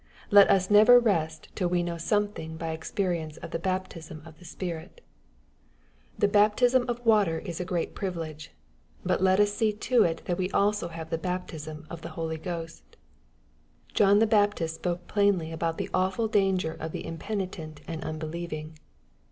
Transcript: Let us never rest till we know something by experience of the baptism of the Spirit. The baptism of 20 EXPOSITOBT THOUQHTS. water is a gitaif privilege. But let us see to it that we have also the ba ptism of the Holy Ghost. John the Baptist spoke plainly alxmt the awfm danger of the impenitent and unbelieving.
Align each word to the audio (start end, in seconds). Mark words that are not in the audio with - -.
Let 0.31 0.49
us 0.49 0.71
never 0.71 0.99
rest 0.99 1.49
till 1.53 1.67
we 1.69 1.83
know 1.83 1.99
something 1.99 2.57
by 2.57 2.71
experience 2.71 3.37
of 3.37 3.51
the 3.51 3.59
baptism 3.59 4.23
of 4.25 4.39
the 4.39 4.45
Spirit. 4.45 4.99
The 6.17 6.27
baptism 6.27 6.85
of 6.87 7.03
20 7.03 7.03
EXPOSITOBT 7.03 7.05
THOUQHTS. 7.05 7.07
water 7.07 7.39
is 7.45 7.59
a 7.61 7.65
gitaif 7.65 7.93
privilege. 7.93 8.51
But 9.05 9.21
let 9.21 9.39
us 9.39 9.53
see 9.53 9.71
to 9.71 10.01
it 10.01 10.23
that 10.25 10.39
we 10.39 10.45
have 10.45 10.55
also 10.55 10.87
the 10.87 11.19
ba 11.19 11.43
ptism 11.45 11.85
of 11.91 12.01
the 12.01 12.09
Holy 12.17 12.37
Ghost. 12.37 12.97
John 13.93 14.17
the 14.17 14.25
Baptist 14.25 14.73
spoke 14.73 15.05
plainly 15.07 15.51
alxmt 15.51 15.77
the 15.77 15.89
awfm 15.89 16.31
danger 16.31 16.73
of 16.73 16.93
the 16.93 17.05
impenitent 17.05 17.81
and 17.87 18.03
unbelieving. 18.03 18.77